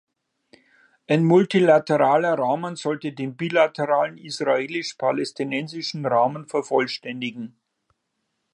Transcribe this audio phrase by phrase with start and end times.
[1.05, 7.55] Ein multilateraler Rahmen sollte den bilateralen israelisch-palästinensischen Rahmen vervollständigen.